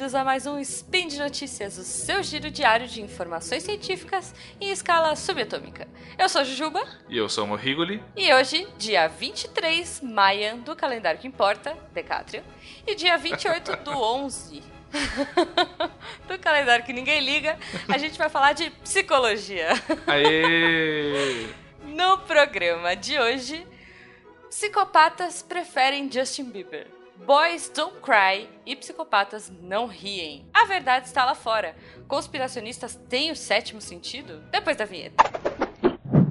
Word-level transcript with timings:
bem-vindos 0.00 0.14
a 0.14 0.24
mais 0.24 0.46
um 0.46 0.58
Spin 0.58 1.08
de 1.08 1.18
Notícias, 1.18 1.76
o 1.76 1.84
seu 1.84 2.22
giro 2.22 2.50
diário 2.50 2.88
de 2.88 3.02
informações 3.02 3.64
científicas 3.64 4.34
em 4.58 4.70
escala 4.70 5.14
subatômica. 5.14 5.86
Eu 6.18 6.26
sou 6.26 6.40
a 6.40 6.44
Jujuba. 6.44 6.82
E 7.06 7.18
eu 7.18 7.28
sou 7.28 7.44
o 7.44 7.46
Morrigoli. 7.46 8.02
E 8.16 8.32
hoje, 8.32 8.66
dia 8.78 9.08
23 9.08 10.00
Maia 10.00 10.56
do 10.56 10.74
calendário 10.74 11.20
que 11.20 11.28
importa, 11.28 11.76
Decátrio, 11.92 12.42
e 12.86 12.94
dia 12.94 13.18
28 13.18 13.76
do 13.84 13.90
11 14.00 14.62
do 16.26 16.38
calendário 16.38 16.82
que 16.82 16.94
ninguém 16.94 17.20
liga, 17.20 17.58
a 17.86 17.98
gente 17.98 18.16
vai 18.16 18.30
falar 18.30 18.54
de 18.54 18.70
psicologia. 18.82 19.68
Aê! 20.06 21.46
No 21.84 22.18
programa 22.18 22.94
de 22.94 23.18
hoje, 23.18 23.66
psicopatas 24.48 25.42
preferem 25.42 26.10
Justin 26.10 26.44
Bieber. 26.44 26.99
Boys 27.26 27.70
Don't 27.74 28.00
Cry 28.00 28.48
e 28.64 28.74
psicopatas 28.74 29.52
não 29.62 29.86
riem. 29.86 30.46
A 30.54 30.64
verdade 30.64 31.06
está 31.06 31.24
lá 31.24 31.34
fora. 31.34 31.76
Conspiracionistas 32.08 32.98
têm 33.08 33.30
o 33.30 33.36
sétimo 33.36 33.80
sentido? 33.80 34.42
Depois 34.50 34.76
da 34.76 34.84
vinheta. 34.84 35.22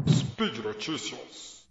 Speed 0.10 0.58
Notícias. 0.58 1.68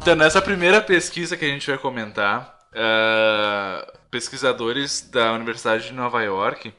Então, 0.00 0.16
nessa 0.16 0.42
primeira 0.42 0.80
pesquisa 0.80 1.36
que 1.36 1.44
a 1.44 1.48
gente 1.48 1.68
vai 1.68 1.78
comentar, 1.78 2.58
uh, 2.72 3.98
pesquisadores 4.10 5.08
da 5.08 5.32
Universidade 5.32 5.86
de 5.86 5.92
Nova 5.92 6.20
York 6.22 6.74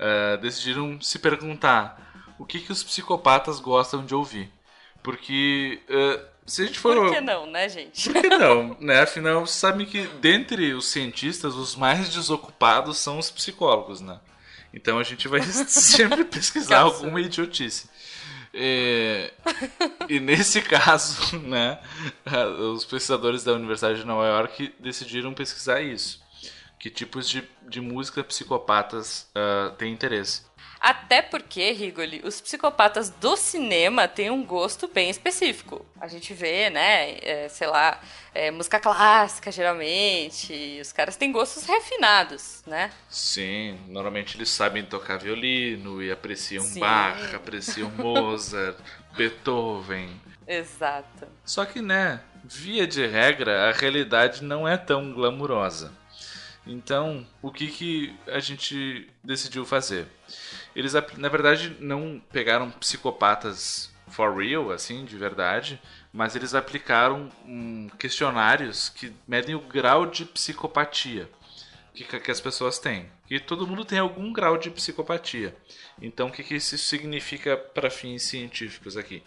uh, 0.00 0.40
decidiram 0.40 1.00
se 1.00 1.18
perguntar 1.18 2.34
o 2.38 2.44
que, 2.44 2.60
que 2.60 2.72
os 2.72 2.82
psicopatas 2.82 3.60
gostam 3.60 4.04
de 4.04 4.14
ouvir. 4.14 4.50
Porque 5.02 5.80
uh, 5.88 6.24
se 6.46 6.62
a 6.62 6.66
gente 6.66 6.78
for. 6.78 6.96
Por 6.96 7.12
que 7.12 7.20
não, 7.20 7.46
né, 7.46 7.68
gente? 7.68 8.10
Por 8.10 8.22
que 8.22 8.28
não? 8.28 8.76
Né? 8.80 9.00
Afinal, 9.00 9.46
você 9.46 9.58
sabe 9.58 9.86
que 9.86 10.06
dentre 10.20 10.72
os 10.74 10.86
cientistas, 10.86 11.54
os 11.54 11.74
mais 11.74 12.08
desocupados 12.08 12.98
são 12.98 13.18
os 13.18 13.30
psicólogos, 13.30 14.00
né? 14.00 14.20
Então 14.72 14.98
a 14.98 15.02
gente 15.02 15.26
vai 15.26 15.42
sempre 15.66 16.24
pesquisar 16.24 16.80
alguma 16.80 17.20
idiotice. 17.20 17.88
É, 18.58 19.34
e 20.08 20.18
nesse 20.18 20.62
caso, 20.62 21.38
né, 21.44 21.78
os 22.72 22.84
pesquisadores 22.86 23.44
da 23.44 23.52
Universidade 23.52 23.98
de 23.98 24.06
Nova 24.06 24.26
York 24.26 24.74
decidiram 24.78 25.34
pesquisar 25.34 25.82
isso. 25.82 26.24
Que 26.78 26.90
tipos 26.90 27.28
de, 27.28 27.48
de 27.62 27.80
música 27.80 28.22
psicopatas 28.22 29.30
uh, 29.34 29.74
têm 29.76 29.92
interesse. 29.92 30.42
Até 30.80 31.22
porque, 31.22 31.72
Rigoli, 31.72 32.20
os 32.24 32.40
psicopatas 32.40 33.10
do 33.10 33.36
cinema 33.36 34.06
têm 34.06 34.30
um 34.30 34.44
gosto 34.44 34.86
bem 34.86 35.10
específico. 35.10 35.84
A 36.00 36.06
gente 36.06 36.32
vê, 36.34 36.70
né, 36.70 37.18
é, 37.22 37.48
sei 37.48 37.66
lá, 37.66 38.00
é, 38.34 38.50
música 38.50 38.78
clássica, 38.78 39.50
geralmente. 39.50 40.78
Os 40.80 40.92
caras 40.92 41.16
têm 41.16 41.32
gostos 41.32 41.64
refinados, 41.64 42.62
né? 42.66 42.92
Sim, 43.08 43.80
normalmente 43.88 44.36
eles 44.36 44.50
sabem 44.50 44.84
tocar 44.84 45.18
violino 45.18 46.02
e 46.02 46.10
apreciam 46.10 46.62
Sim. 46.62 46.80
Bach, 46.80 47.34
apreciam 47.34 47.90
Mozart, 47.90 48.76
Beethoven. 49.16 50.20
Exato. 50.46 51.26
Só 51.44 51.64
que, 51.64 51.80
né, 51.80 52.20
via 52.44 52.86
de 52.86 53.04
regra, 53.06 53.68
a 53.68 53.72
realidade 53.72 54.44
não 54.44 54.68
é 54.68 54.76
tão 54.76 55.12
glamurosa. 55.12 55.92
Então, 56.66 57.26
o 57.40 57.52
que, 57.52 57.68
que 57.68 58.14
a 58.26 58.40
gente 58.40 59.08
decidiu 59.22 59.64
fazer? 59.64 60.06
Eles, 60.74 60.94
na 61.16 61.28
verdade, 61.28 61.76
não 61.80 62.20
pegaram 62.32 62.70
psicopatas 62.70 63.94
for 64.08 64.36
real, 64.36 64.70
assim, 64.70 65.04
de 65.04 65.16
verdade, 65.16 65.80
mas 66.12 66.36
eles 66.36 66.54
aplicaram 66.54 67.30
questionários 67.98 68.88
que 68.88 69.12
medem 69.26 69.54
o 69.54 69.60
grau 69.60 70.06
de 70.06 70.24
psicopatia 70.24 71.28
que, 72.04 72.20
que 72.20 72.30
as 72.30 72.40
pessoas 72.40 72.78
têm. 72.78 73.10
E 73.28 73.40
todo 73.40 73.66
mundo 73.66 73.84
tem 73.84 73.98
algum 73.98 74.32
grau 74.32 74.58
de 74.58 74.70
psicopatia. 74.70 75.56
Então, 76.00 76.28
o 76.28 76.32
que, 76.32 76.42
que 76.42 76.56
isso 76.56 76.76
significa 76.76 77.56
para 77.56 77.90
fins 77.90 78.22
científicos 78.22 78.96
aqui? 78.96 79.22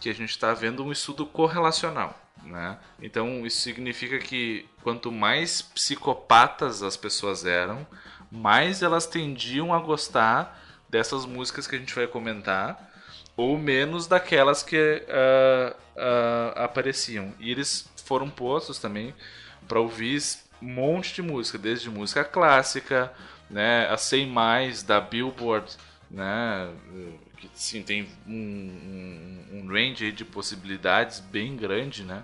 Que 0.00 0.10
a 0.10 0.14
gente 0.14 0.30
está 0.30 0.52
vendo 0.52 0.84
um 0.84 0.92
estudo 0.92 1.26
correlacional. 1.26 2.18
Né? 2.44 2.78
Então, 3.00 3.46
isso 3.46 3.60
significa 3.60 4.18
que 4.18 4.68
quanto 4.82 5.12
mais 5.12 5.62
psicopatas 5.62 6.82
as 6.82 6.96
pessoas 6.96 7.44
eram, 7.44 7.86
mais 8.30 8.82
elas 8.82 9.06
tendiam 9.06 9.74
a 9.74 9.78
gostar 9.78 10.58
dessas 10.88 11.24
músicas 11.24 11.66
que 11.66 11.76
a 11.76 11.78
gente 11.78 11.94
vai 11.94 12.06
comentar, 12.06 12.90
ou 13.36 13.56
menos 13.56 14.06
daquelas 14.06 14.62
que 14.62 14.76
uh, 14.76 15.76
uh, 15.96 16.62
apareciam. 16.62 17.32
E 17.38 17.50
eles 17.50 17.88
foram 18.04 18.28
postos 18.28 18.78
também 18.78 19.14
para 19.68 19.80
ouvir 19.80 20.20
um 20.60 20.66
monte 20.66 21.14
de 21.14 21.22
música, 21.22 21.56
desde 21.56 21.88
música 21.88 22.24
clássica, 22.24 23.12
né, 23.48 23.88
a 23.88 23.96
100 23.96 24.26
mais 24.26 24.82
da 24.82 25.00
Billboard, 25.00 25.76
né, 26.10 26.70
que 27.48 27.50
sim, 27.54 27.82
tem 27.82 28.08
um, 28.26 28.32
um, 28.32 29.60
um 29.60 29.68
range 29.68 30.12
de 30.12 30.24
possibilidades 30.24 31.20
bem 31.20 31.56
grande, 31.56 32.04
né? 32.04 32.22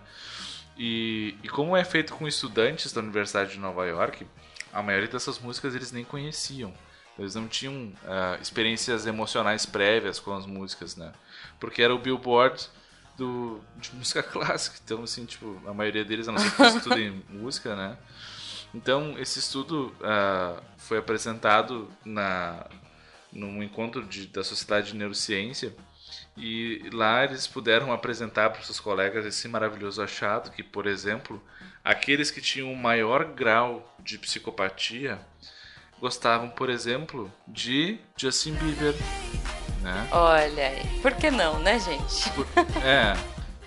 E, 0.76 1.34
e 1.42 1.48
como 1.48 1.76
é 1.76 1.84
feito 1.84 2.14
com 2.14 2.28
estudantes 2.28 2.92
da 2.92 3.00
Universidade 3.00 3.52
de 3.52 3.58
Nova 3.58 3.86
York, 3.86 4.26
a 4.72 4.82
maioria 4.82 5.08
dessas 5.08 5.38
músicas 5.38 5.74
eles 5.74 5.90
nem 5.90 6.04
conheciam. 6.04 6.72
Eles 7.18 7.34
não 7.34 7.48
tinham 7.48 7.74
uh, 7.74 8.40
experiências 8.42 9.06
emocionais 9.06 9.64
prévias 9.64 10.20
com 10.20 10.34
as 10.34 10.44
músicas, 10.44 10.96
né? 10.96 11.12
Porque 11.58 11.80
era 11.80 11.94
o 11.94 11.98
Billboard 11.98 12.68
do, 13.16 13.58
de 13.78 13.94
música 13.94 14.20
clássica. 14.22 14.78
Então, 14.84 15.02
assim, 15.02 15.24
tipo, 15.24 15.58
a 15.66 15.72
maioria 15.72 16.04
deles, 16.04 16.26
não 16.26 16.34
que 16.34 16.62
estudem 16.62 17.24
música, 17.30 17.74
né? 17.74 17.96
Então, 18.74 19.18
esse 19.18 19.38
estudo 19.38 19.94
uh, 20.00 20.62
foi 20.76 20.98
apresentado 20.98 21.90
na, 22.04 22.66
num 23.32 23.62
encontro 23.62 24.04
de, 24.04 24.26
da 24.26 24.42
Sociedade 24.42 24.88
de 24.88 24.96
Neurociência 24.96 25.74
e 26.36 26.88
lá 26.92 27.24
eles 27.24 27.46
puderam 27.46 27.92
apresentar 27.92 28.50
para 28.50 28.60
os 28.60 28.66
seus 28.66 28.78
colegas 28.78 29.24
esse 29.24 29.48
maravilhoso 29.48 30.02
achado 30.02 30.50
que, 30.50 30.62
por 30.62 30.86
exemplo, 30.86 31.42
aqueles 31.82 32.30
que 32.30 32.40
tinham 32.40 32.70
um 32.70 32.76
maior 32.76 33.24
grau 33.24 33.96
de 33.98 34.18
psicopatia 34.18 35.18
gostavam, 35.98 36.50
por 36.50 36.68
exemplo, 36.68 37.32
de 37.48 37.98
Justin 38.16 38.52
Bieber, 38.54 38.94
né? 39.80 40.06
Olha 40.12 40.68
aí, 40.68 41.00
por 41.00 41.14
que 41.14 41.30
não, 41.30 41.58
né, 41.58 41.78
gente? 41.78 42.30
É, 42.84 43.16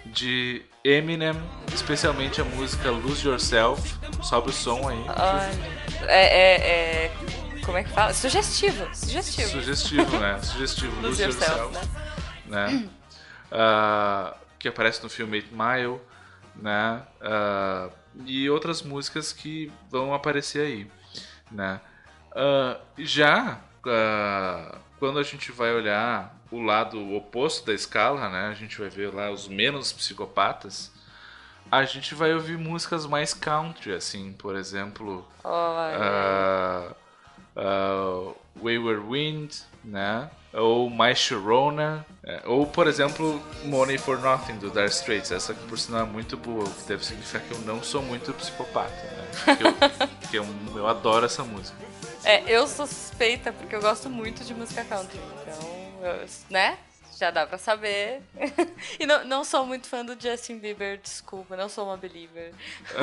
de 0.06 0.64
Eminem, 0.84 1.34
especialmente 1.74 2.40
a 2.40 2.44
música 2.44 2.92
Lose 2.92 3.28
Yourself. 3.28 3.96
Sobe 4.22 4.50
o 4.50 4.54
som 4.54 4.88
aí. 4.88 5.06
Olha, 5.08 6.08
é, 6.08 6.26
é, 6.26 7.06
é 7.06 7.49
como 7.66 7.78
é 7.78 7.84
que 7.84 7.90
fala? 7.90 8.14
Sugestivo, 8.14 8.88
sugestivo. 8.94 9.50
Sugestivo, 9.50 10.20
né? 10.20 10.40
Sugestivo. 10.42 10.96
Lose, 11.02 11.08
Lose 11.08 11.24
Yourself, 11.24 11.60
yourself, 11.60 11.90
né? 12.48 12.68
né? 12.68 12.90
Uh, 13.52 14.36
que 14.58 14.68
aparece 14.68 15.02
no 15.04 15.10
filme 15.10 15.38
Eight 15.38 15.50
Mile, 15.54 16.00
né? 16.56 17.04
Uh, 17.22 17.92
e 18.26 18.50
outras 18.50 18.82
músicas 18.82 19.32
que 19.32 19.72
vão 19.90 20.14
aparecer 20.14 20.66
aí, 20.66 20.92
né? 21.52 21.80
Uh, 22.32 22.80
já 22.98 23.60
quando 25.00 25.20
a 25.20 25.24
gente 25.24 25.52
vai 25.52 25.74
olhar 25.74 26.36
o 26.52 26.62
lado 26.62 27.14
oposto 27.16 27.66
da 27.66 27.74
escala, 27.74 28.30
né? 28.30 28.48
A 28.48 28.54
gente 28.54 28.80
vai 28.80 28.90
ver 28.90 29.14
lá 29.14 29.32
os 29.32 29.48
menos 29.48 29.94
psicopatas. 29.94 30.92
A 31.72 31.84
gente 31.86 32.16
vai 32.16 32.34
ouvir 32.34 32.58
músicas 32.58 33.06
mais 33.06 33.34
country, 33.34 33.94
assim, 33.94 34.34
por 34.34 34.56
exemplo. 34.56 35.26
Oh, 35.44 36.94
uh, 37.56 38.36
Wayward 38.62 39.06
Wind, 39.08 39.52
né? 39.84 40.30
Ou 40.52 40.90
My 40.90 41.16
Sharona, 41.16 42.06
é, 42.24 42.42
ou 42.46 42.66
por 42.66 42.88
exemplo 42.88 43.40
Money 43.66 44.00
for 44.00 44.20
Nothing 44.20 44.58
do 44.58 44.72
Dire 44.72 44.88
Straits, 44.88 45.32
essa 45.32 45.54
que 45.54 45.64
por 45.68 45.78
sinal 45.78 46.02
é 46.02 46.10
muito 46.10 46.36
boa, 46.38 46.64
o 46.64 46.72
que 46.72 46.88
deve 46.88 47.06
significar 47.06 47.42
que 47.44 47.54
eu 47.54 47.60
não 47.60 47.84
sou 47.84 48.02
muito 48.02 48.34
psicopata, 48.34 48.90
né? 48.90 49.28
Porque 50.20 50.38
eu, 50.38 50.44
eu, 50.44 50.78
eu 50.78 50.88
adoro 50.88 51.28
essa 51.28 51.44
música. 51.44 51.78
É, 52.24 52.44
eu 52.52 52.68
sou 52.68 52.88
suspeita 52.88 53.54
porque 53.54 53.76
eu 53.76 53.82
gosto 53.82 54.10
muito 54.10 54.44
de 54.44 54.54
música 54.56 54.84
country, 54.84 55.20
então, 55.42 55.60
eu, 56.02 56.28
né? 56.50 56.78
Já 57.20 57.32
dá 57.32 57.46
pra 57.46 57.58
saber. 57.58 58.22
e 58.98 59.06
não, 59.06 59.26
não 59.26 59.44
sou 59.44 59.66
muito 59.66 59.88
fã 59.88 60.06
do 60.06 60.20
Justin 60.20 60.58
Bieber, 60.58 60.98
desculpa, 60.98 61.58
não 61.58 61.68
sou 61.68 61.86
uma 61.86 61.98
believer. 61.98 62.54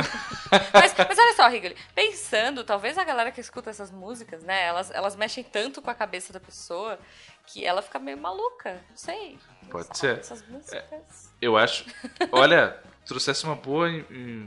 mas, 0.73 0.95
mas 0.97 1.19
olha 1.19 1.35
só, 1.35 1.47
Rigoli, 1.49 1.77
pensando, 1.95 2.65
talvez 2.65 2.97
a 2.97 3.05
galera 3.05 3.31
que 3.31 3.41
escuta 3.41 3.69
essas 3.69 3.91
músicas, 3.91 4.43
né, 4.43 4.65
elas, 4.65 4.91
elas 4.91 5.15
mexem 5.15 5.45
tanto 5.45 5.83
com 5.83 5.91
a 5.91 5.95
cabeça 5.95 6.33
da 6.33 6.41
pessoa 6.41 6.99
que 7.47 7.65
ela 7.65 7.83
fica 7.83 7.99
meio 7.99 8.17
maluca, 8.17 8.83
não 8.89 8.97
sei. 8.97 9.39
Pode 9.71 9.97
ser. 9.97 10.19
Essas 10.19 10.47
músicas. 10.49 10.73
É, 10.73 11.01
eu 11.41 11.57
acho. 11.57 11.85
Olha, 12.33 12.81
trouxesse 13.05 13.45
uma 13.45 13.55
boa 13.55 13.89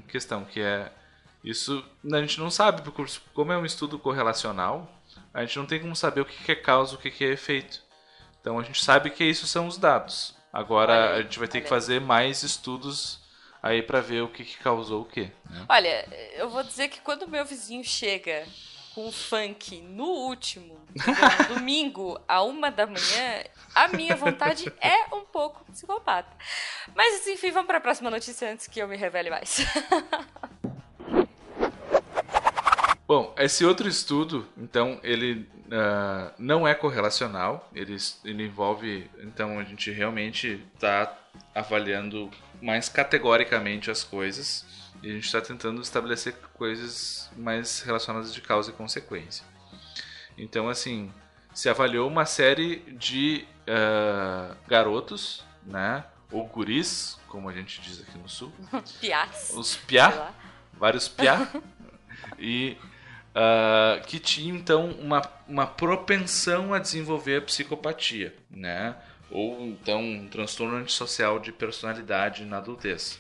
questão, 0.08 0.44
que 0.46 0.60
é. 0.60 0.92
Isso 1.44 1.86
a 2.12 2.20
gente 2.20 2.40
não 2.40 2.52
sabe, 2.52 2.82
porque 2.82 3.02
como 3.34 3.54
é 3.54 3.58
um 3.58 3.66
estudo 3.66 3.98
correlacional, 3.98 4.92
a 5.34 5.46
gente 5.46 5.58
não 5.58 5.66
tem 5.66 5.80
como 5.80 5.96
saber 5.96 6.22
o 6.22 6.26
que 6.26 6.52
é 6.52 6.56
causa 6.56 6.94
e 6.94 6.96
o 6.96 7.00
que 7.00 7.24
é 7.24 7.30
efeito. 7.30 7.82
Então 8.50 8.58
a 8.58 8.64
gente 8.64 8.84
sabe 8.84 9.12
que 9.12 9.24
isso 9.24 9.46
são 9.46 9.68
os 9.68 9.78
dados. 9.78 10.34
Agora 10.52 11.12
aí, 11.14 11.20
a 11.20 11.22
gente 11.22 11.38
vai 11.38 11.48
ter 11.48 11.62
que 11.62 11.70
fazer 11.70 12.02
mais 12.02 12.42
estudos 12.42 13.20
aí 13.62 13.84
pra 13.84 14.02
ver 14.02 14.24
o 14.24 14.28
que, 14.28 14.44
que 14.44 14.58
causou 14.58 15.04
o 15.04 15.06
quê. 15.06 15.30
né? 15.48 15.66
Olha, 15.70 16.08
eu 16.34 16.50
vou 16.50 16.64
dizer 16.64 16.88
que 16.88 17.00
quando 17.00 17.28
meu 17.28 17.46
vizinho 17.46 17.84
chega 17.84 18.48
com 18.96 19.08
o 19.08 19.12
funk 19.12 19.80
no 19.82 20.04
último, 20.06 20.84
no 20.96 21.46
domingo, 21.58 22.20
a 22.28 22.42
uma 22.42 22.72
da 22.72 22.88
manhã, 22.88 23.44
a 23.76 23.88
minha 23.90 24.16
vontade 24.16 24.74
é 24.82 25.16
um 25.16 25.22
pouco 25.22 25.64
psicopata. 25.66 26.36
Mas 26.96 27.28
enfim, 27.28 27.52
vamos 27.52 27.68
para 27.68 27.78
a 27.78 27.82
próxima 27.82 28.10
notícia 28.10 28.52
antes 28.52 28.66
que 28.66 28.80
eu 28.80 28.88
me 28.88 28.98
revele 28.98 29.30
mais. 29.30 29.60
Bom, 33.08 33.32
esse 33.38 33.64
outro 33.64 33.88
estudo, 33.88 34.48
então, 34.58 35.00
ele 35.04 35.48
ah, 35.72 36.32
não 36.38 36.68
é 36.68 36.74
correlacional, 36.74 37.70
ele, 37.74 37.96
ele 38.26 38.46
envolve, 38.46 39.10
então 39.20 39.60
a 39.60 39.64
gente 39.64 39.92
realmente 39.92 40.64
está 40.74 41.16
avaliando 41.54 42.30
mais 42.62 42.90
categoricamente 42.90 43.90
as 43.90 44.04
coisas 44.04 44.66
e 45.02 45.10
a 45.10 45.14
gente 45.14 45.26
está 45.26 45.40
tentando 45.42 45.82
estabelecer 45.82 46.36
coisas 46.54 47.30
mais 47.38 47.82
relacionadas 47.82 48.34
de 48.34 48.42
causa 48.42 48.72
e 48.72 48.74
consequência. 48.74 49.46
Então, 50.38 50.70
assim, 50.70 51.12
se 51.54 51.70
avaliou 51.70 52.08
uma 52.08 52.26
série 52.26 52.78
de 52.98 53.46
ah, 53.68 54.56
garotos, 54.68 55.46
né, 55.66 56.04
ou 56.32 56.46
guris, 56.48 57.18
como 57.28 57.50
a 57.50 57.54
gente 57.54 57.82
diz 57.82 58.02
aqui 58.02 58.18
no 58.18 58.30
sul, 58.30 58.52
Piás. 59.00 59.52
os 59.56 59.76
piá, 59.76 60.32
vários 60.74 61.08
piá, 61.08 61.48
e 62.38 62.78
ah, 63.34 64.02
que 64.08 64.20
tinha 64.20 64.54
então 64.54 64.90
uma, 64.92 65.22
uma 65.48 65.68
propensão 65.68 66.74
a 66.74 66.80
desenvolver 66.80 67.46
psicopatia, 67.46 68.36
né? 68.50 68.96
Ou 69.32 69.62
então 69.68 70.02
um 70.02 70.28
transtorno 70.28 70.78
antissocial 70.78 71.40
de 71.40 71.52
personalidade 71.52 72.46
na 72.46 72.58
adultez. 72.58 73.20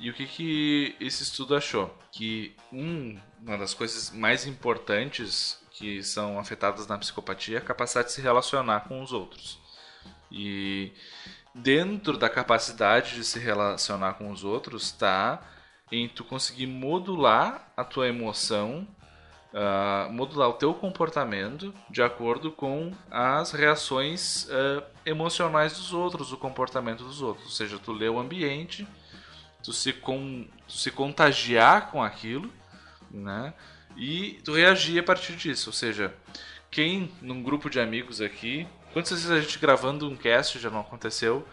E 0.00 0.10
o 0.10 0.14
que, 0.14 0.26
que 0.26 0.96
esse 1.00 1.22
estudo 1.22 1.56
achou? 1.56 1.94
Que 2.12 2.54
um, 2.72 3.18
uma 3.40 3.58
das 3.58 3.74
coisas 3.74 4.10
mais 4.10 4.46
importantes 4.46 5.60
que 5.72 6.02
são 6.02 6.38
afetadas 6.38 6.86
na 6.86 6.98
psicopatia 6.98 7.58
é 7.58 7.60
a 7.60 7.64
capacidade 7.64 8.08
de 8.08 8.14
se 8.14 8.22
relacionar 8.22 8.88
com 8.88 9.02
os 9.02 9.12
outros. 9.12 9.58
E 10.30 10.92
dentro 11.54 12.16
da 12.16 12.28
capacidade 12.28 13.14
de 13.14 13.24
se 13.24 13.38
relacionar 13.38 14.14
com 14.14 14.30
os 14.30 14.44
outros 14.44 14.84
está 14.84 15.42
em 15.90 16.08
tu 16.08 16.24
conseguir 16.24 16.66
modular 16.66 17.72
a 17.76 17.84
tua 17.84 18.08
emoção, 18.08 18.86
ah, 19.54 20.08
modular 20.10 20.48
o 20.48 20.54
teu 20.54 20.74
comportamento 20.74 21.72
de 21.88 22.02
acordo 22.02 22.52
com 22.52 22.92
as 23.10 23.52
reações 23.52 24.46
ah, 24.50 24.84
emocionais 25.06 25.72
dos 25.72 25.92
outros, 25.92 26.32
o 26.32 26.36
comportamento 26.36 27.04
dos 27.04 27.22
outros. 27.22 27.46
Ou 27.46 27.52
seja, 27.52 27.78
tu 27.78 27.92
lê 27.92 28.08
o 28.08 28.18
ambiente, 28.18 28.86
tu 29.62 29.72
se, 29.72 29.92
con 29.92 30.46
tu 30.66 30.72
se 30.72 30.90
contagiar 30.90 31.90
com 31.90 32.02
aquilo, 32.02 32.52
né? 33.10 33.54
E 33.96 34.40
tu 34.44 34.52
reagir 34.52 35.00
a 35.00 35.02
partir 35.02 35.34
disso. 35.34 35.70
Ou 35.70 35.74
seja, 35.74 36.14
quem 36.70 37.10
num 37.20 37.42
grupo 37.42 37.70
de 37.70 37.80
amigos 37.80 38.20
aqui, 38.20 38.66
quantas 38.92 39.10
vezes 39.10 39.30
a 39.30 39.40
gente 39.40 39.58
gravando 39.58 40.08
um 40.08 40.16
cast 40.16 40.58
já 40.58 40.70
não 40.70 40.80
aconteceu? 40.80 41.46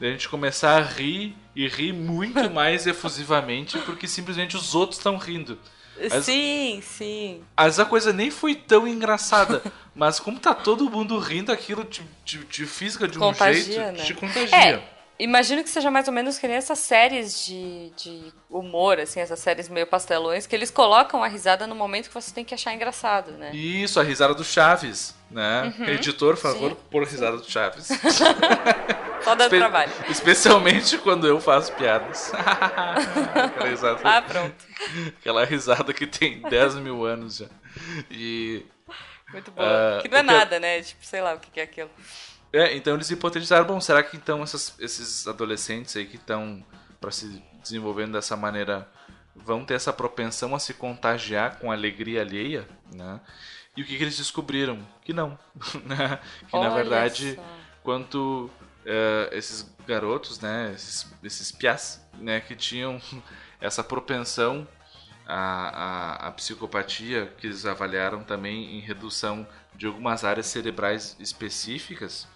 A 0.00 0.04
gente 0.04 0.28
começar 0.28 0.78
a 0.78 0.82
rir 0.82 1.36
e 1.54 1.68
rir 1.68 1.92
muito 1.92 2.48
mais 2.50 2.86
efusivamente 2.86 3.78
porque 3.80 4.06
simplesmente 4.06 4.56
os 4.56 4.74
outros 4.74 4.98
estão 4.98 5.16
rindo. 5.16 5.58
Mas- 6.08 6.24
Sim, 6.24 6.82
sim. 6.82 7.42
Vezes 7.58 7.78
a 7.78 7.84
coisa 7.84 8.12
nem 8.12 8.30
foi 8.30 8.54
tão 8.54 8.86
engraçada, 8.88 9.62
mas 9.94 10.18
como 10.20 10.38
tá 10.38 10.54
todo 10.54 10.88
mundo 10.90 11.18
rindo, 11.18 11.52
aquilo 11.52 11.84
te, 11.84 12.02
te, 12.24 12.38
te 12.38 12.64
fisga 12.66 13.06
de 13.08 13.18
um 13.18 13.20
Contagia, 13.20 13.62
jeito, 13.62 13.98
né? 13.98 14.04
te 14.04 14.14
contagia. 14.14 14.56
É, 14.56 14.82
imagino 15.22 15.62
que 15.62 15.70
seja 15.70 15.90
mais 15.90 16.08
ou 16.08 16.14
menos 16.14 16.38
que 16.38 16.46
nem 16.48 16.56
essas 16.56 16.78
séries 16.78 17.44
de, 17.46 17.90
de 17.96 18.32
humor, 18.48 18.98
assim, 18.98 19.20
essas 19.20 19.38
séries 19.38 19.68
meio 19.68 19.86
pastelões, 19.86 20.46
que 20.46 20.54
eles 20.56 20.70
colocam 20.70 21.22
a 21.22 21.28
risada 21.28 21.66
no 21.66 21.74
momento 21.74 22.08
que 22.08 22.14
você 22.14 22.32
tem 22.32 22.44
que 22.44 22.54
achar 22.54 22.72
engraçado, 22.74 23.32
né? 23.32 23.50
Isso, 23.54 24.00
a 24.00 24.02
risada 24.02 24.34
do 24.34 24.42
Chaves, 24.44 25.14
né? 25.30 25.72
Editor, 25.86 26.34
por 26.34 26.40
favor, 26.42 26.70
Uhum. 26.72 26.76
Sim. 26.76 26.82
por 26.90 27.04
risada 27.04 27.36
do 27.36 27.48
Chaves. 27.50 27.88
Só 29.22 29.34
dando 29.34 29.42
Espe- 29.54 29.58
trabalho. 29.58 29.92
Especialmente 30.08 30.96
quando 30.98 31.26
eu 31.26 31.38
faço 31.40 31.72
piadas. 31.74 32.32
aquela, 32.34 33.68
risada, 33.68 34.00
Ah, 34.02 34.22
pronto. 34.22 34.54
aquela 35.20 35.44
risada 35.44 35.92
que 35.92 36.06
tem 36.06 36.40
10 36.42 36.76
mil 36.76 37.04
anos 37.04 37.36
já. 37.36 37.46
E. 38.10 38.64
Muito 39.30 39.50
bom. 39.50 39.62
Ah, 39.62 40.00
que 40.02 40.08
não 40.08 40.18
é 40.18 40.24
que 40.24 40.30
eu- 40.30 40.34
nada, 40.34 40.58
né? 40.58 40.80
Tipo, 40.82 41.04
sei 41.04 41.20
lá 41.20 41.34
o 41.34 41.38
que 41.38 41.60
é 41.60 41.64
aquilo. 41.64 41.90
É, 42.52 42.74
então 42.76 42.94
eles 42.94 43.10
hipotetizaram, 43.10 43.64
bom, 43.66 43.80
será 43.80 44.02
que 44.02 44.16
então 44.16 44.42
essas- 44.42 44.74
esses 44.80 45.26
adolescentes 45.28 45.96
aí 45.96 46.04
que 46.06 46.16
estão 46.16 46.64
para 47.00 47.10
se 47.12 47.42
desenvolvendo 47.62 48.12
dessa 48.12 48.36
maneira 48.36 48.88
vão 49.34 49.64
ter 49.64 49.74
essa 49.74 49.92
propensão 49.92 50.54
a 50.54 50.58
se 50.58 50.74
contagiar 50.74 51.58
com 51.58 51.70
a 51.70 51.74
alegria 51.74 52.20
alheia, 52.22 52.66
né? 52.92 53.20
E 53.76 53.82
o 53.82 53.86
que, 53.86 53.96
que 53.96 54.02
eles 54.02 54.16
descobriram? 54.16 54.84
Que 55.02 55.12
não, 55.12 55.38
né? 55.86 56.18
Que 56.48 56.58
na 56.58 56.68
Olha 56.68 56.70
verdade, 56.70 57.34
só. 57.36 57.42
quanto 57.82 58.50
eh, 58.84 59.28
esses 59.32 59.72
garotos, 59.86 60.40
né, 60.40 60.72
esses, 60.74 61.06
esses 61.22 61.52
piás, 61.52 62.04
né, 62.14 62.40
que 62.40 62.56
tinham 62.56 63.00
essa 63.60 63.84
propensão 63.84 64.66
à, 65.26 66.24
à, 66.26 66.28
à 66.28 66.32
psicopatia, 66.32 67.32
que 67.38 67.46
eles 67.46 67.64
avaliaram 67.66 68.22
também 68.24 68.76
em 68.76 68.80
redução 68.80 69.46
de 69.74 69.86
algumas 69.86 70.24
áreas 70.24 70.46
cerebrais 70.46 71.16
específicas, 71.20 72.26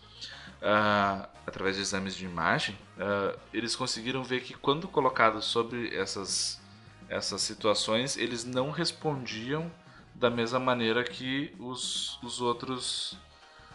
ah, 0.64 1.28
através 1.46 1.76
de 1.76 1.82
exames 1.82 2.16
de 2.16 2.24
imagem, 2.24 2.76
ah, 2.98 3.36
eles 3.52 3.76
conseguiram 3.76 4.24
ver 4.24 4.40
que 4.40 4.54
quando 4.54 4.88
colocados 4.88 5.44
sobre 5.44 5.94
essas, 5.94 6.60
essas 7.08 7.42
situações, 7.42 8.16
eles 8.16 8.44
não 8.44 8.70
respondiam 8.70 9.70
da 10.14 10.30
mesma 10.30 10.58
maneira 10.58 11.04
que 11.04 11.54
os, 11.58 12.18
os 12.22 12.40
outros 12.40 13.16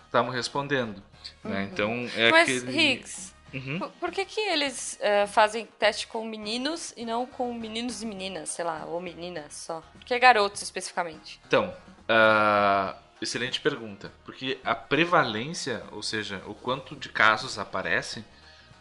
estavam 0.06 0.32
respondendo. 0.32 1.02
né? 1.44 1.70
Então 1.72 1.92
é 2.16 2.26
Uhum. 2.26 2.32
Mas, 2.32 2.50
aquele. 2.50 2.72
Higgs, 2.82 3.34
Uhum. 3.52 3.80
por, 3.80 3.90
por 3.94 4.12
que 4.12 4.26
que 4.26 4.40
eles 4.42 4.96
eh, 5.02 5.26
fazem 5.26 5.66
teste 5.80 6.06
com 6.06 6.24
meninos 6.24 6.94
e 6.96 7.04
não 7.04 7.26
com 7.26 7.52
meninos 7.52 8.04
e 8.04 8.06
meninas, 8.06 8.50
sei 8.50 8.64
lá, 8.64 8.86
ou 8.86 9.02
meninas 9.02 9.54
só? 9.54 9.82
Por 9.92 10.04
que 10.06 10.20
garotos 10.20 10.62
especificamente? 10.62 11.42
Então, 11.48 11.74
ah, 12.08 12.96
excelente 13.22 13.60
pergunta. 13.62 14.12
Porque 14.26 14.60
a 14.64 14.76
prevalência, 14.76 15.84
ou 15.92 16.02
seja, 16.02 16.42
o 16.46 16.54
quanto 16.54 16.96
de 16.96 17.10
casos 17.10 17.58
aparece 17.58 18.24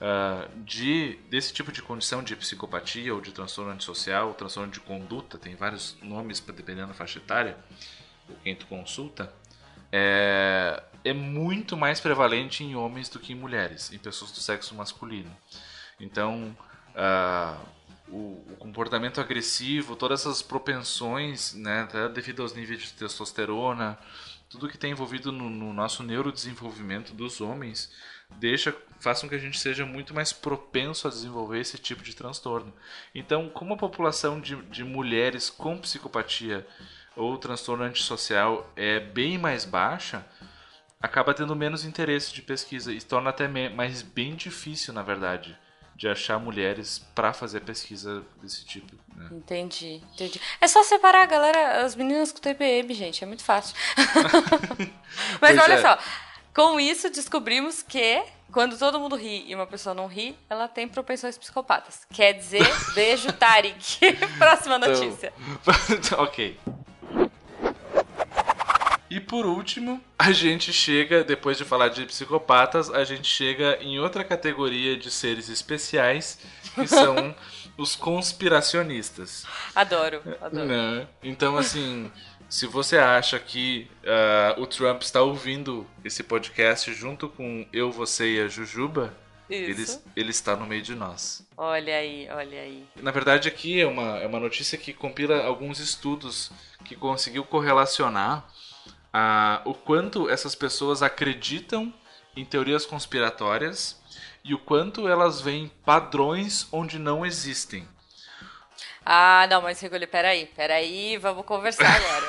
ah, 0.01 0.49
de 0.65 1.19
desse 1.29 1.53
tipo 1.53 1.73
de 1.73 1.83
condição 1.83 2.23
de 2.23 2.37
psicopatia 2.37 3.13
ou 3.13 3.21
de 3.21 3.33
transtorno 3.33 3.73
antissocial, 3.73 4.33
transtorno 4.35 4.71
de 4.71 4.81
conduta, 4.81 5.37
tem 5.39 5.57
vários 5.57 5.97
nomes 6.01 6.41
dependendo 6.41 6.89
da 6.89 6.95
faixa 6.95 7.19
etária, 7.19 7.57
ou 8.29 8.37
quem 8.45 8.55
tu 8.55 8.67
consulta, 8.67 9.33
é, 9.91 10.83
é 11.05 11.13
muito 11.13 11.77
mais 11.77 11.99
prevalente 11.99 12.63
em 12.63 12.77
homens 12.77 13.09
do 13.09 13.19
que 13.19 13.33
em 13.33 13.37
mulheres, 13.37 13.93
em 13.93 13.99
pessoas 13.99 14.31
do 14.31 14.39
sexo 14.39 14.75
masculino. 14.75 15.35
Então, 15.99 16.57
ah, 16.95 17.59
o, 18.11 18.45
o 18.51 18.57
comportamento 18.59 19.21
agressivo, 19.21 19.97
todas 19.97 20.21
essas 20.21 20.43
propensões, 20.43 21.55
né, 21.55 21.83
até 21.83 22.09
devido 22.09 22.43
aos 22.43 22.55
níveis 22.55 22.83
de 22.83 22.93
testosterona, 22.93 23.99
tudo 24.49 24.69
que 24.69 24.77
está 24.77 24.89
envolvido 24.89 25.31
no, 25.31 25.49
no 25.51 25.73
nosso 25.73 26.03
neurodesenvolvimento 26.03 27.13
dos 27.13 27.41
homens, 27.41 27.93
deixa, 28.37 28.75
faz 28.99 29.21
com 29.21 29.29
que 29.29 29.35
a 29.35 29.39
gente 29.39 29.59
seja 29.59 29.85
muito 29.85 30.15
mais 30.15 30.33
propenso 30.33 31.07
a 31.07 31.11
desenvolver 31.11 31.61
esse 31.61 31.79
tipo 31.79 32.03
de 32.03 32.15
transtorno. 32.15 32.73
Então, 33.15 33.49
como 33.49 33.75
a 33.75 33.79
população 33.79 34.41
de, 34.41 34.57
de 34.63 34.85
mulheres 34.85 35.51
com 35.51 35.79
psicopatia 35.79 36.67
ou 37.15 37.37
transtorno 37.37 37.85
antissocial 37.85 38.71
é 38.75 39.01
bem 39.01 39.37
mais 39.37 39.65
baixa, 39.65 40.25
acaba 41.01 41.35
tendo 41.35 41.55
menos 41.55 41.85
interesse 41.85 42.33
de 42.33 42.43
pesquisa 42.43 42.93
e 42.93 43.01
torna 43.01 43.31
até 43.31 43.47
mais 43.47 44.03
bem 44.03 44.35
difícil, 44.35 44.93
na 44.93 45.03
verdade, 45.03 45.57
de 45.99 46.09
achar 46.09 46.39
mulheres 46.39 47.05
para 47.13 47.33
fazer 47.33 47.61
pesquisa 47.61 48.23
desse 48.41 48.65
tipo. 48.65 48.95
né? 49.17 49.29
Entendi, 49.33 50.01
entendi. 50.15 50.41
É 50.61 50.69
só 50.69 50.85
separar 50.85 51.25
a 51.25 51.27
galera, 51.27 51.85
as 51.85 51.97
meninas 51.97 52.31
com 52.31 52.39
TPM, 52.39 52.95
gente, 52.95 53.25
é 53.25 53.27
muito 53.27 53.43
fácil. 53.43 53.75
Mas 55.43 55.59
olha 55.59 55.75
é. 55.75 55.83
só, 55.83 55.99
com 56.55 56.79
isso 56.79 57.11
descobrimos 57.11 57.83
que 57.83 58.23
quando 58.53 58.79
todo 58.79 59.01
mundo 59.01 59.17
ri 59.17 59.45
e 59.49 59.55
uma 59.57 59.67
pessoa 59.67 59.93
não 59.93 60.07
ri, 60.07 60.39
ela 60.49 60.69
tem 60.69 60.87
propensões 60.87 61.37
psicopatas. 61.37 62.07
Quer 62.13 62.35
dizer, 62.35 62.63
beijo, 62.95 63.33
Tarik. 63.33 63.99
Próxima 64.39 64.77
Então, 64.77 64.89
notícia. 64.89 65.33
ok. 66.17 66.59
E 69.11 69.19
por 69.19 69.47
último, 69.47 70.03
a 70.19 70.33
gente 70.33 70.73
chega, 70.73 71.25
depois 71.25 71.57
de 71.57 71.65
falar 71.65 71.89
de 71.89 72.05
psicopatas, 72.05 72.91
a 72.91 73.05
gente 73.05 73.27
chega 73.27 73.79
em 73.81 73.99
outra 73.99 74.23
categoria 74.23 74.97
de 74.97 75.11
seres 75.11 75.49
especiais, 75.49 76.39
que 76.75 76.87
são 76.87 77.35
os 77.79 77.97
conspiracionistas. 77.97 79.47
Adoro, 79.75 80.23
adoro. 80.41 80.67
Né? 80.67 81.07
Então, 81.23 81.57
assim, 81.57 82.11
se 82.49 82.67
você 82.67 82.99
acha 82.99 83.39
que 83.39 83.91
uh, 84.05 84.61
o 84.61 84.67
Trump 84.67 85.03
está 85.03 85.23
ouvindo 85.23 85.87
esse 86.05 86.23
podcast 86.23 86.93
junto 86.93 87.29
com 87.29 87.67
eu, 87.73 87.91
você 87.91 88.35
e 88.35 88.41
a 88.41 88.49
Jujuba, 88.49 89.15
ele, 89.49 89.87
ele, 90.15 90.31
está 90.31 90.55
no 90.55 90.67
meio 90.67 90.83
de 90.83 90.95
nós. 90.95 91.47
Olha 91.57 91.97
aí, 91.97 92.29
olha 92.31 92.61
aí. 92.61 92.87
Na 92.97 93.11
verdade, 93.11 93.49
aqui 93.49 93.81
é 93.81 93.87
uma, 93.87 94.19
é 94.19 94.27
uma 94.27 94.39
notícia 94.39 94.77
que 94.77 94.93
compila 94.93 95.43
alguns 95.43 95.79
estudos 95.79 96.51
que 96.85 96.95
conseguiu 96.95 97.45
correlacionar 97.45 98.47
uh, 99.15 99.69
o 99.69 99.75
quanto 99.75 100.29
essas 100.29 100.55
pessoas 100.55 101.03
acreditam 101.03 101.93
em 102.37 102.45
teorias 102.45 102.87
conspiratórias 102.87 104.01
e 104.45 104.55
o 104.55 104.59
quanto 104.59 105.09
elas 105.09 105.41
veem 105.41 105.71
padrões 105.85 106.67
onde 106.73 106.99
não 106.99 107.25
existem. 107.27 107.87
Ah, 109.11 109.47
não, 109.49 109.63
mas 109.63 109.81
Rigoli, 109.81 110.07
peraí, 110.07 110.45
peraí, 110.55 111.17
vamos 111.17 111.47
conversar 111.47 111.87
agora. 111.87 112.27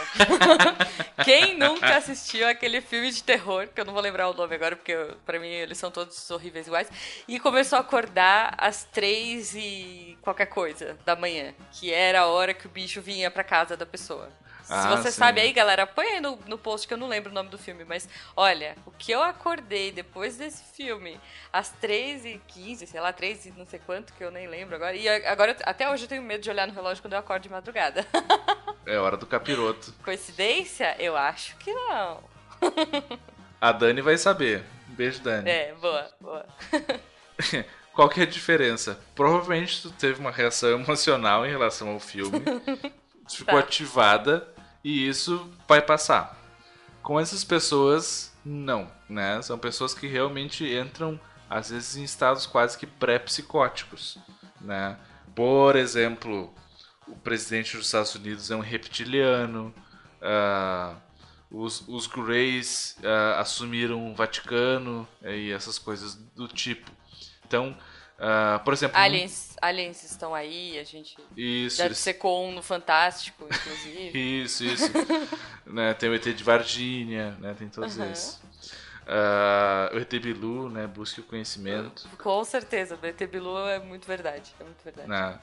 Quem 1.26 1.58
nunca 1.58 1.98
assistiu 1.98 2.48
aquele 2.48 2.80
filme 2.80 3.12
de 3.12 3.22
terror, 3.22 3.68
que 3.68 3.82
eu 3.82 3.84
não 3.84 3.92
vou 3.92 4.02
lembrar 4.02 4.30
o 4.30 4.34
nome 4.34 4.56
agora, 4.56 4.78
porque 4.78 4.96
para 5.26 5.38
mim 5.40 5.50
eles 5.50 5.78
são 5.78 5.92
todos 5.92 6.32
horríveis 6.32 6.68
iguais, 6.68 6.90
e 7.28 7.38
começou 7.38 7.76
a 7.76 7.82
acordar 7.82 8.56
às 8.58 8.86
três 8.86 9.54
e 9.56 10.18
qualquer 10.22 10.46
coisa 10.46 10.98
da 11.06 11.18
manhã, 11.18 11.54
que 11.74 11.92
era 11.92 12.22
a 12.22 12.28
hora 12.28 12.54
que 12.54 12.66
o 12.66 12.70
bicho 12.70 13.02
vinha 13.02 13.30
pra 13.30 13.44
casa 13.44 13.76
da 13.76 13.86
pessoa. 13.86 14.30
Ah, 14.70 14.82
Se 14.84 14.88
você 14.90 15.12
sim. 15.12 15.18
sabe 15.18 15.42
aí, 15.42 15.52
galera, 15.52 15.88
põe 15.88 16.06
aí 16.06 16.22
no, 16.22 16.38
no 16.46 16.58
post 16.58 16.88
que 16.88 16.94
eu 16.94 16.98
não 16.98 17.08
lembro 17.08 17.32
o 17.32 17.34
nome 17.34 17.50
do 17.50 17.58
filme, 17.58 17.84
mas 17.84 18.08
olha, 18.38 18.76
o 18.86 18.92
que 18.92 19.12
eu 19.12 19.24
acordei 19.24 19.92
depois 19.92 20.38
desse 20.38 20.64
filme, 20.76 21.20
às 21.52 21.74
3h15, 21.82 22.86
sei 22.86 23.02
lá, 23.02 23.12
3 23.12 23.48
e 23.48 23.52
não 23.58 23.66
sei 23.66 23.80
quanto, 23.80 24.14
que 24.14 24.24
eu 24.24 24.30
nem 24.30 24.48
lembro 24.48 24.76
agora. 24.76 24.96
E 24.96 25.10
agora, 25.10 25.58
até 25.64 25.90
hoje 25.90 26.04
eu 26.04 26.08
tenho 26.08 26.22
medo 26.22 26.44
de 26.44 26.50
olhar 26.52 26.68
no 26.68 26.74
relógio 26.74 27.02
quando 27.02 27.14
eu 27.14 27.20
acordo 27.20 27.44
de 27.44 27.50
madrugada. 27.50 28.06
é 28.86 28.98
hora 28.98 29.18
do 29.18 29.26
capiroto. 29.26 29.92
Coincidência? 30.04 30.96
Eu 31.00 31.18
acho 31.18 31.58
que 31.58 31.74
não. 31.74 32.24
A 33.60 33.72
Dani 33.72 34.02
vai 34.02 34.18
saber. 34.18 34.64
Beijo, 34.88 35.20
Dani. 35.22 35.50
É, 35.50 35.74
boa, 35.74 36.10
boa. 36.22 36.46
Qual 37.92 38.08
que 38.08 38.22
é 38.22 38.24
a 38.24 38.28
diferença? 38.28 38.98
Provavelmente 39.14 39.82
tu 39.82 39.92
teve 39.92 40.20
uma 40.20 40.32
reação 40.32 40.70
emocional 40.70 41.46
em 41.46 41.50
relação 41.50 41.90
ao 41.90 42.00
filme. 42.00 42.40
ficou 43.28 43.56
tá. 43.56 43.60
ativada 43.60 44.48
e 44.84 45.08
isso 45.08 45.50
vai 45.68 45.82
passar. 45.82 46.38
Com 47.02 47.20
essas 47.20 47.44
pessoas, 47.44 48.34
não, 48.44 48.92
né? 49.08 49.42
São 49.42 49.58
pessoas 49.58 49.94
que 49.94 50.08
realmente 50.08 50.66
entram, 50.66 51.20
às 51.50 51.70
vezes, 51.70 51.96
em 51.96 52.04
estados 52.04 52.46
quase 52.46 52.78
que 52.78 52.86
pré-psicóticos, 52.86 54.18
né? 54.62 54.98
Por 55.36 55.76
exemplo, 55.76 56.54
o 57.08 57.16
presidente 57.16 57.76
dos 57.78 57.86
Estados 57.86 58.14
Unidos 58.16 58.52
é 58.52 58.56
um 58.56 58.60
reptiliano, 58.60 59.74
uh, 60.22 60.96
os, 61.50 61.84
os 61.88 62.06
Greys 62.06 62.96
uh, 63.00 63.40
assumiram 63.40 64.12
o 64.12 64.16
Vaticano 64.16 65.08
e 65.24 65.52
essas 65.52 65.80
coisas 65.80 66.16
do 66.36 66.48
tipo. 66.48 66.92
Então, 67.48 67.76
Uh, 68.20 68.62
por 68.66 68.74
exemplo. 68.74 68.98
Aliens, 68.98 69.56
um... 69.56 69.66
aliens 69.66 70.04
estão 70.04 70.36
aí, 70.36 70.78
a 70.78 70.84
gente. 70.84 71.16
Isso. 71.38 71.78
Deve 71.78 71.96
ser 71.96 72.16
com 72.16 72.52
no 72.52 72.62
Fantástico, 72.62 73.46
inclusive. 73.46 74.12
isso, 74.44 74.66
isso. 74.66 74.92
né, 75.66 75.94
tem 75.94 76.10
o 76.10 76.14
ET 76.14 76.24
de 76.24 76.44
Varginha, 76.44 77.38
né, 77.40 77.56
tem 77.58 77.70
todos 77.70 77.98
uhum. 77.98 78.12
esses. 78.12 78.34
Uh, 79.08 79.96
o 79.96 80.00
ET 80.00 80.12
Bilu, 80.20 80.70
né, 80.70 80.86
busque 80.86 81.22
o 81.22 81.24
conhecimento. 81.24 82.08
Com 82.22 82.44
certeza, 82.44 83.00
o 83.02 83.06
ET 83.06 83.26
Bilu 83.26 83.58
é 83.68 83.80
muito 83.80 84.06
verdade. 84.06 84.54
É 84.60 84.64
muito 84.66 84.84
verdade. 84.84 85.08
Né? 85.08 85.40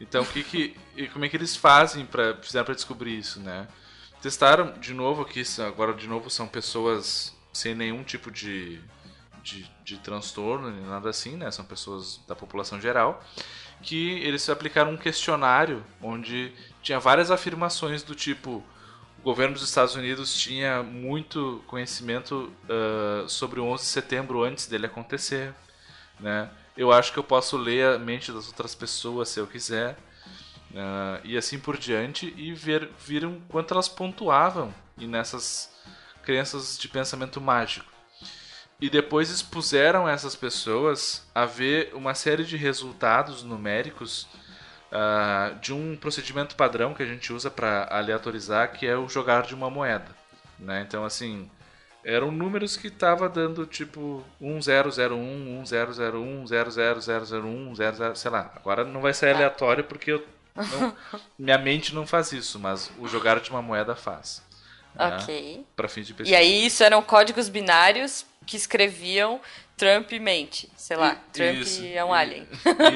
Então, 0.00 0.22
o 0.22 0.26
que 0.26 0.44
que, 0.44 0.76
e 0.96 1.08
como 1.08 1.24
é 1.24 1.28
que 1.28 1.36
eles 1.36 1.56
fazem 1.56 2.06
para 2.06 2.36
fizeram 2.36 2.64
para 2.64 2.74
descobrir 2.74 3.18
isso, 3.18 3.40
né? 3.40 3.66
Testaram 4.20 4.72
de 4.78 4.94
novo 4.94 5.22
aqui, 5.22 5.42
agora 5.66 5.92
de 5.92 6.06
novo 6.06 6.30
são 6.30 6.46
pessoas 6.46 7.36
sem 7.52 7.74
nenhum 7.74 8.04
tipo 8.04 8.30
de 8.30 8.80
de, 9.42 9.68
de 9.84 9.98
transtorno, 9.98 10.70
nem 10.70 10.84
nada 10.84 11.10
assim, 11.10 11.36
né? 11.36 11.50
São 11.50 11.64
pessoas 11.64 12.20
da 12.26 12.34
população 12.34 12.80
geral. 12.80 13.22
Que 13.82 14.20
eles 14.20 14.48
aplicaram 14.48 14.92
um 14.92 14.96
questionário 14.96 15.84
onde 16.00 16.52
tinha 16.82 17.00
várias 17.00 17.30
afirmações 17.30 18.02
do 18.02 18.14
tipo: 18.14 18.62
o 19.18 19.22
governo 19.22 19.54
dos 19.54 19.64
Estados 19.64 19.96
Unidos 19.96 20.34
tinha 20.34 20.82
muito 20.82 21.62
conhecimento 21.66 22.52
uh, 22.64 23.28
sobre 23.28 23.58
o 23.58 23.64
11 23.64 23.82
de 23.82 23.90
setembro 23.90 24.44
antes 24.44 24.66
dele 24.66 24.86
acontecer, 24.86 25.52
né? 26.20 26.48
Eu 26.76 26.92
acho 26.92 27.12
que 27.12 27.18
eu 27.18 27.24
posso 27.24 27.56
ler 27.56 27.96
a 27.96 27.98
mente 27.98 28.32
das 28.32 28.46
outras 28.46 28.74
pessoas 28.74 29.28
se 29.28 29.40
eu 29.40 29.46
quiser. 29.46 29.98
Uh, 30.70 31.20
e 31.24 31.36
assim 31.36 31.58
por 31.58 31.76
diante, 31.76 32.32
e 32.34 32.54
ver, 32.54 32.88
viram 32.98 33.42
quanto 33.50 33.74
elas 33.74 33.90
pontuavam 33.90 34.74
e 34.96 35.06
nessas 35.06 35.70
crenças 36.22 36.78
de 36.78 36.88
pensamento 36.88 37.42
mágico 37.42 37.91
e 38.82 38.90
depois 38.90 39.30
expuseram 39.30 40.08
essas 40.08 40.34
pessoas 40.34 41.24
a 41.32 41.46
ver 41.46 41.94
uma 41.94 42.16
série 42.16 42.42
de 42.42 42.56
resultados 42.56 43.44
numéricos 43.44 44.26
uh, 44.90 45.56
de 45.60 45.72
um 45.72 45.96
procedimento 45.96 46.56
padrão 46.56 46.92
que 46.92 47.00
a 47.00 47.06
gente 47.06 47.32
usa 47.32 47.48
para 47.48 47.86
aleatorizar, 47.88 48.72
que 48.72 48.84
é 48.84 48.96
o 48.96 49.08
jogar 49.08 49.44
de 49.44 49.54
uma 49.54 49.70
moeda. 49.70 50.08
Né? 50.58 50.84
Então, 50.84 51.04
assim, 51.04 51.48
eram 52.04 52.32
números 52.32 52.76
que 52.76 52.88
estava 52.88 53.28
dando 53.28 53.64
tipo 53.66 54.24
1001, 54.40 55.62
1001, 55.64 56.44
00001, 56.48 57.74
00, 57.76 58.16
sei 58.16 58.30
lá. 58.32 58.52
Agora 58.56 58.82
não 58.82 59.00
vai 59.00 59.14
ser 59.14 59.32
aleatório 59.32 59.84
porque 59.84 60.10
eu 60.10 60.26
não, 60.56 60.92
minha 61.38 61.56
mente 61.56 61.94
não 61.94 62.04
faz 62.04 62.32
isso, 62.32 62.58
mas 62.58 62.90
o 62.98 63.06
jogar 63.06 63.38
de 63.38 63.48
uma 63.48 63.62
moeda 63.62 63.94
faz. 63.94 64.42
Né? 64.94 65.16
Ok. 65.16 65.66
Para 65.74 65.88
fins 65.88 66.06
de 66.06 66.14
pesquisa. 66.14 66.36
E 66.36 66.40
aí 66.40 66.66
isso 66.66 66.82
eram 66.82 67.02
códigos 67.02 67.48
binários 67.48 68.26
que 68.46 68.56
escreviam 68.56 69.40
Trump 69.76 70.12
mente, 70.12 70.70
sei 70.76 70.96
lá, 70.96 71.14
e, 71.14 71.32
Trump 71.32 71.56
isso, 71.56 71.84
é 71.84 72.04
um 72.04 72.12
alien. 72.12 72.46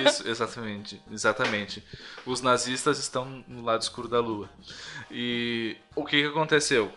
Isso, 0.06 0.26
exatamente, 0.28 1.02
exatamente. 1.10 1.82
Os 2.24 2.40
nazistas 2.40 2.98
estão 2.98 3.44
no 3.48 3.62
lado 3.62 3.82
escuro 3.82 4.08
da 4.08 4.20
lua. 4.20 4.48
E 5.10 5.76
o 5.94 6.04
que, 6.04 6.22
que 6.22 6.28
aconteceu? 6.28 6.92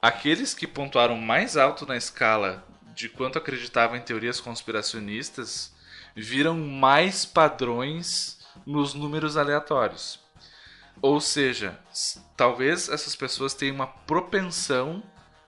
Aqueles 0.00 0.54
que 0.54 0.66
pontuaram 0.66 1.16
mais 1.16 1.56
alto 1.56 1.84
na 1.84 1.96
escala 1.96 2.64
de 2.94 3.08
quanto 3.08 3.38
acreditavam 3.38 3.96
em 3.96 4.00
teorias 4.00 4.40
conspiracionistas 4.40 5.72
viram 6.14 6.56
mais 6.56 7.26
padrões 7.26 8.38
nos 8.64 8.94
números 8.94 9.36
aleatórios. 9.36 10.20
Ou 11.00 11.20
seja, 11.20 11.78
talvez 12.36 12.88
essas 12.88 13.14
pessoas 13.14 13.54
tenham 13.54 13.74
uma 13.74 13.86
propensão 13.86 15.02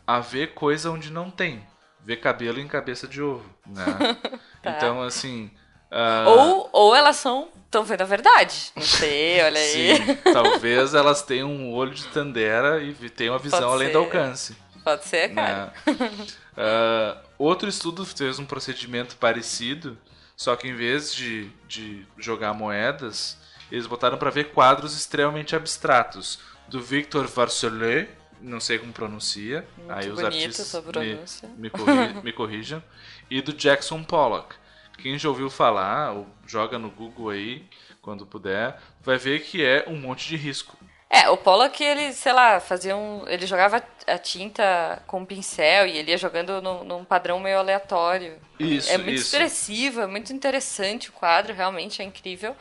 a 0.06 0.20
ver 0.20 0.54
coisa 0.54 0.90
onde 0.90 1.10
não 1.10 1.30
tem 1.30 1.64
ver 2.04 2.16
cabelo 2.16 2.58
em 2.58 2.66
cabeça 2.66 3.06
de 3.06 3.22
ovo, 3.22 3.48
né? 3.66 3.84
tá. 4.62 4.70
Então, 4.70 5.02
assim... 5.02 5.50
Uh... 5.90 6.28
Ou, 6.28 6.70
ou 6.72 6.94
elas 6.94 7.16
são 7.16 7.48
estão 7.64 7.84
vendo 7.84 8.02
a 8.02 8.04
verdade. 8.04 8.72
Não 8.74 8.82
sei, 8.82 9.42
olha 9.42 9.60
aí. 9.60 9.96
Sim, 9.96 10.14
talvez 10.32 10.94
elas 10.94 11.22
tenham 11.22 11.48
um 11.48 11.72
olho 11.72 11.94
de 11.94 12.04
tandera 12.08 12.82
e 12.82 12.92
tenham 13.10 13.34
a 13.34 13.38
visão 13.38 13.60
Pode 13.60 13.72
além 13.72 13.86
ser. 13.88 13.92
do 13.92 13.98
alcance. 13.98 14.56
Pode 14.82 15.04
ser, 15.04 15.28
né? 15.28 15.34
cara. 15.34 15.72
Né? 15.86 16.10
Uh, 16.50 17.16
outro 17.38 17.70
estudo 17.70 18.04
fez 18.04 18.38
um 18.38 18.44
procedimento 18.44 19.16
parecido, 19.16 19.96
só 20.36 20.54
que 20.56 20.68
em 20.68 20.74
vez 20.74 21.14
de, 21.14 21.48
de 21.66 22.04
jogar 22.18 22.52
moedas, 22.52 23.38
eles 23.70 23.86
botaram 23.86 24.18
para 24.18 24.30
ver 24.30 24.50
quadros 24.52 24.96
extremamente 24.96 25.54
abstratos 25.54 26.40
do 26.68 26.80
Victor 26.80 27.26
Varsolet, 27.26 28.08
não 28.40 28.60
sei 28.60 28.78
como 28.78 28.92
pronuncia. 28.92 29.66
Muito 29.76 29.92
aí 29.92 30.10
os 30.10 30.22
artistas 30.22 30.74
me, 30.94 31.18
me, 31.56 31.70
corri, 31.70 32.14
me, 32.24 32.32
corrijam. 32.32 32.82
E 33.30 33.40
do 33.42 33.52
Jackson 33.52 34.02
Pollock. 34.02 34.54
Quem 34.98 35.18
já 35.18 35.28
ouviu 35.28 35.48
falar, 35.48 36.12
ou 36.12 36.26
joga 36.46 36.78
no 36.78 36.90
Google 36.90 37.30
aí, 37.30 37.64
quando 38.02 38.26
puder, 38.26 38.78
vai 39.02 39.16
ver 39.16 39.40
que 39.40 39.64
é 39.64 39.84
um 39.86 39.96
monte 39.96 40.28
de 40.28 40.36
risco. 40.36 40.76
É, 41.12 41.28
o 41.28 41.36
Pollock, 41.36 41.82
ele, 41.82 42.12
sei 42.12 42.32
lá, 42.32 42.60
fazia 42.60 42.96
um. 42.96 43.26
Ele 43.26 43.44
jogava 43.44 43.82
a 44.06 44.18
tinta 44.18 45.02
com 45.08 45.20
um 45.20 45.26
pincel 45.26 45.88
e 45.88 45.98
ele 45.98 46.12
ia 46.12 46.16
jogando 46.16 46.62
num, 46.62 46.84
num 46.84 47.04
padrão 47.04 47.40
meio 47.40 47.58
aleatório. 47.58 48.38
Isso, 48.60 48.92
é 48.92 48.96
muito 48.96 49.14
isso. 49.14 49.34
expressivo, 49.34 50.02
é 50.02 50.06
muito 50.06 50.32
interessante 50.32 51.08
o 51.08 51.12
quadro, 51.12 51.52
realmente 51.52 52.00
é 52.00 52.04
incrível. 52.04 52.54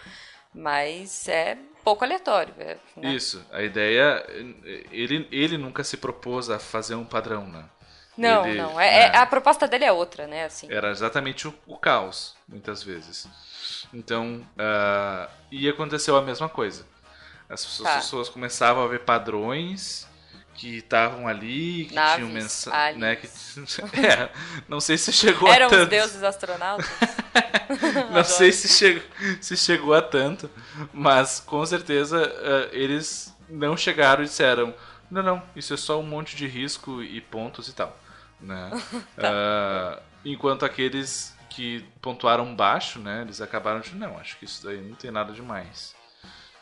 Mas 0.59 1.29
é 1.29 1.57
pouco 1.85 2.03
aleatório. 2.03 2.53
É, 2.59 2.77
né? 2.97 3.13
Isso. 3.13 3.45
A 3.51 3.63
ideia. 3.63 4.25
Ele, 4.91 5.27
ele 5.31 5.57
nunca 5.57 5.83
se 5.83 5.95
propôs 5.95 6.49
a 6.49 6.59
fazer 6.59 6.95
um 6.95 7.05
padrão, 7.05 7.47
né? 7.47 7.63
Não, 8.17 8.45
ele, 8.45 8.57
não. 8.57 8.79
É, 8.79 9.03
é, 9.03 9.17
a 9.17 9.25
proposta 9.25 9.65
dele 9.65 9.85
é 9.85 9.91
outra, 9.91 10.27
né? 10.27 10.43
Assim. 10.43 10.67
Era 10.69 10.91
exatamente 10.91 11.47
o, 11.47 11.53
o 11.65 11.77
caos, 11.77 12.35
muitas 12.45 12.83
vezes. 12.83 13.29
Então, 13.93 14.45
uh, 14.57 15.31
e 15.49 15.69
aconteceu 15.69 16.17
a 16.17 16.21
mesma 16.21 16.49
coisa. 16.49 16.85
As 17.49 17.63
pessoas, 17.63 17.89
tá. 17.89 17.95
pessoas 17.95 18.29
começavam 18.29 18.83
a 18.83 18.87
ver 18.87 18.99
padrões 19.05 20.08
que 20.59 20.79
estavam 20.79 21.25
ali, 21.25 21.85
que 21.85 21.95
Naves, 21.95 22.15
tinham 22.15 22.29
mensagem. 22.29 22.99
Né, 22.99 23.15
que... 23.15 23.27
é, 24.05 24.29
não 24.67 24.81
sei 24.81 24.97
se 24.97 25.13
chegou 25.13 25.47
Eram 25.47 25.67
a 25.67 25.69
tanto. 25.69 25.83
os 25.83 25.89
deuses 25.89 26.21
astronautas? 26.21 26.85
não 28.11 28.25
sei 28.25 28.51
se 28.51 28.67
chegou, 28.67 29.03
se 29.39 29.55
chegou 29.55 29.93
a 29.93 30.01
tanto, 30.01 30.51
mas 30.91 31.39
com 31.39 31.65
certeza 31.65 32.27
uh, 32.27 32.75
eles 32.75 33.33
não 33.47 33.77
chegaram 33.77 34.21
e 34.21 34.25
disseram 34.25 34.75
Não, 35.09 35.23
não, 35.23 35.41
isso 35.55 35.73
é 35.73 35.77
só 35.77 35.97
um 35.97 36.03
monte 36.03 36.35
de 36.35 36.45
risco 36.45 37.01
e 37.01 37.21
pontos 37.21 37.69
e 37.69 37.73
tal. 37.73 37.97
Né? 38.41 38.69
tá. 39.15 39.95
uh, 39.97 40.03
enquanto 40.25 40.65
aqueles 40.65 41.33
que 41.49 41.85
pontuaram 42.01 42.53
baixo, 42.53 42.99
né, 42.99 43.21
eles 43.21 43.39
acabaram 43.39 43.79
de 43.79 43.95
não, 43.95 44.17
acho 44.17 44.37
que 44.37 44.43
isso 44.43 44.65
daí 44.65 44.81
não 44.81 44.95
tem 44.95 45.09
nada 45.09 45.31
demais. 45.31 45.95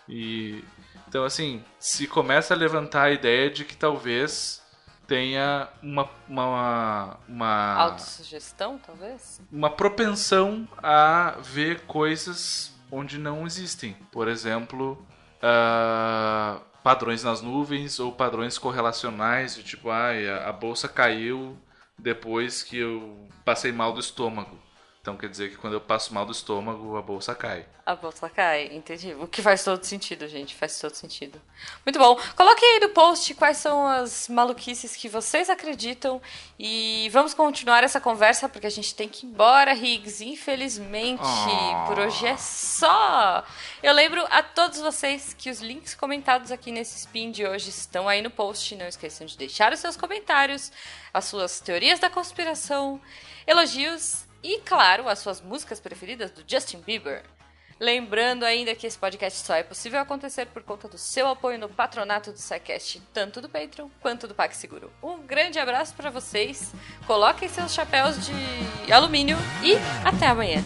E 0.07 0.63
então 1.07 1.23
assim, 1.23 1.63
se 1.79 2.07
começa 2.07 2.53
a 2.53 2.57
levantar 2.57 3.03
a 3.03 3.11
ideia 3.11 3.49
de 3.49 3.65
que 3.65 3.75
talvez 3.75 4.61
tenha 5.07 5.69
uma 5.81 6.09
uma 6.27 7.17
uma 7.27 7.73
autossugestão, 7.73 8.77
talvez, 8.77 9.41
uma 9.51 9.69
propensão 9.69 10.67
a 10.77 11.37
ver 11.41 11.81
coisas 11.81 12.73
onde 12.91 13.17
não 13.17 13.45
existem. 13.45 13.93
Por 14.11 14.27
exemplo, 14.27 15.05
uh, 15.37 16.61
padrões 16.83 17.23
nas 17.23 17.41
nuvens 17.41 17.99
ou 17.99 18.11
padrões 18.11 18.57
correlacionais, 18.57 19.55
de 19.55 19.63
tipo, 19.63 19.89
ah, 19.89 20.11
a 20.45 20.51
bolsa 20.51 20.87
caiu 20.87 21.57
depois 21.97 22.63
que 22.63 22.77
eu 22.77 23.27
passei 23.43 23.71
mal 23.71 23.93
do 23.93 23.99
estômago. 23.99 24.57
Então 25.07 25.15
quer 25.15 25.29
dizer 25.29 25.49
que 25.49 25.55
quando 25.55 25.71
eu 25.71 25.79
passo 25.79 26.13
mal 26.13 26.25
do 26.25 26.33
estômago, 26.33 26.97
a 26.97 27.01
bolsa 27.01 27.33
cai. 27.33 27.65
A 27.85 27.95
bolsa 27.95 28.29
cai, 28.29 28.65
entendi. 28.73 29.13
O 29.13 29.25
que 29.25 29.41
faz 29.41 29.63
todo 29.63 29.81
sentido, 29.81 30.27
gente. 30.27 30.53
Faz 30.53 30.77
todo 30.77 30.95
sentido. 30.95 31.41
Muito 31.85 31.97
bom. 31.97 32.19
Coloque 32.35 32.65
aí 32.65 32.81
no 32.81 32.89
post 32.89 33.33
quais 33.35 33.55
são 33.55 33.87
as 33.87 34.27
maluquices 34.27 34.97
que 34.97 35.07
vocês 35.07 35.49
acreditam. 35.49 36.21
E 36.59 37.07
vamos 37.13 37.33
continuar 37.33 37.85
essa 37.85 38.01
conversa, 38.01 38.49
porque 38.49 38.67
a 38.67 38.69
gente 38.69 38.93
tem 38.93 39.07
que 39.07 39.25
ir 39.25 39.29
embora, 39.29 39.73
Higgs. 39.73 40.21
Infelizmente, 40.25 41.23
oh. 41.23 41.87
por 41.87 41.99
hoje 41.99 42.27
é 42.27 42.35
só. 42.35 43.45
Eu 43.81 43.93
lembro 43.93 44.27
a 44.29 44.43
todos 44.43 44.81
vocês 44.81 45.33
que 45.33 45.49
os 45.49 45.61
links 45.61 45.95
comentados 45.95 46.51
aqui 46.51 46.69
nesse 46.69 46.97
spin 46.97 47.31
de 47.31 47.47
hoje 47.47 47.69
estão 47.69 48.09
aí 48.09 48.21
no 48.21 48.29
post. 48.29 48.75
Não 48.75 48.85
esqueçam 48.85 49.25
de 49.25 49.37
deixar 49.37 49.71
os 49.71 49.79
seus 49.79 49.95
comentários, 49.95 50.69
as 51.13 51.23
suas 51.23 51.61
teorias 51.61 51.97
da 51.97 52.09
conspiração, 52.09 52.99
elogios 53.47 54.26
e, 54.43 54.59
claro, 54.59 55.07
as 55.07 55.19
suas 55.19 55.41
músicas 55.41 55.79
preferidas 55.79 56.31
do 56.31 56.43
Justin 56.47 56.79
Bieber. 56.79 57.23
Lembrando 57.79 58.43
ainda 58.43 58.73
que 58.73 58.87
esse 58.87 58.97
podcast 58.97 59.45
só 59.45 59.53
é 59.53 59.61
possível 59.61 59.99
acontecer 59.99 60.47
por 60.47 60.63
conta 60.63 60.87
do 60.87 60.97
seu 60.97 61.27
apoio 61.27 61.59
no 61.59 61.69
patronato 61.69 62.31
do 62.31 62.39
SciCast, 62.39 63.01
tanto 63.13 63.39
do 63.39 63.47
Patreon 63.47 63.87
quanto 64.01 64.27
do 64.27 64.33
PagSeguro. 64.33 64.91
Um 65.01 65.19
grande 65.19 65.59
abraço 65.59 65.93
para 65.93 66.09
vocês, 66.09 66.73
coloquem 67.05 67.47
seus 67.47 67.73
chapéus 67.73 68.15
de 68.25 68.91
alumínio 68.91 69.37
e 69.63 69.75
até 70.03 70.27
amanhã. 70.27 70.63